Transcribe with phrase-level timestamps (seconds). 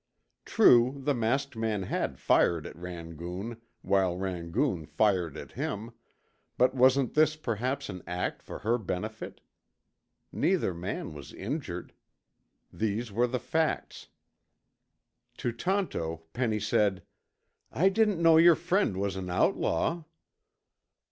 [0.45, 5.91] True, the masked man had fired at Rangoon while Rangoon fired at him,
[6.57, 9.41] but wasn't this perhaps an act for her benefit?
[10.31, 11.93] Neither man was injured.
[12.73, 14.07] These were the facts.
[15.37, 17.03] To Tonto, Penny said,
[17.71, 20.03] "I didn't know your friend was an outlaw."